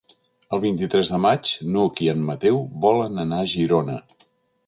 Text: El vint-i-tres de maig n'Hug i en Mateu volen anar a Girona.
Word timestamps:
El 0.55 0.61
vint-i-tres 0.61 1.11
de 1.15 1.19
maig 1.25 1.51
n'Hug 1.75 2.01
i 2.07 2.09
en 2.15 2.25
Mateu 2.31 2.59
volen 2.87 3.25
anar 3.27 3.43
a 3.45 3.51
Girona. 3.55 3.99